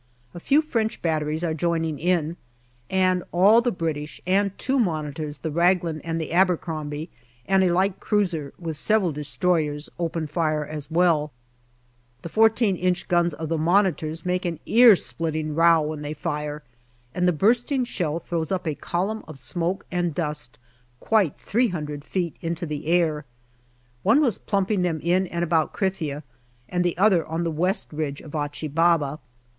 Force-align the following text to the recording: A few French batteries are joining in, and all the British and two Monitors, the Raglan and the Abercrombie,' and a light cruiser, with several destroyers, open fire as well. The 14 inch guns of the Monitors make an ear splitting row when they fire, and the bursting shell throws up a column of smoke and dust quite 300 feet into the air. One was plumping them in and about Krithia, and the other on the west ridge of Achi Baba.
A 0.33 0.39
few 0.39 0.63
French 0.63 0.99
batteries 1.03 1.43
are 1.43 1.53
joining 1.53 1.99
in, 1.99 2.35
and 2.89 3.21
all 3.31 3.61
the 3.61 3.71
British 3.71 4.19
and 4.25 4.49
two 4.57 4.79
Monitors, 4.79 5.37
the 5.37 5.51
Raglan 5.51 6.01
and 6.01 6.19
the 6.19 6.33
Abercrombie,' 6.33 7.11
and 7.45 7.63
a 7.63 7.71
light 7.71 7.99
cruiser, 7.99 8.51
with 8.57 8.77
several 8.77 9.11
destroyers, 9.11 9.91
open 9.99 10.25
fire 10.25 10.65
as 10.65 10.89
well. 10.89 11.31
The 12.23 12.29
14 12.29 12.77
inch 12.77 13.07
guns 13.09 13.35
of 13.35 13.49
the 13.49 13.59
Monitors 13.59 14.25
make 14.25 14.43
an 14.43 14.59
ear 14.65 14.95
splitting 14.95 15.53
row 15.53 15.81
when 15.83 16.01
they 16.01 16.15
fire, 16.15 16.63
and 17.13 17.27
the 17.27 17.31
bursting 17.31 17.85
shell 17.85 18.17
throws 18.17 18.51
up 18.51 18.65
a 18.65 18.73
column 18.73 19.23
of 19.27 19.37
smoke 19.37 19.85
and 19.91 20.15
dust 20.15 20.57
quite 20.99 21.37
300 21.37 22.03
feet 22.03 22.35
into 22.41 22.65
the 22.65 22.87
air. 22.87 23.23
One 24.01 24.19
was 24.19 24.39
plumping 24.39 24.81
them 24.81 24.99
in 25.03 25.27
and 25.27 25.43
about 25.43 25.73
Krithia, 25.73 26.23
and 26.67 26.83
the 26.83 26.97
other 26.97 27.23
on 27.27 27.43
the 27.43 27.51
west 27.51 27.93
ridge 27.93 28.19
of 28.21 28.33
Achi 28.35 28.67
Baba. 28.67 29.19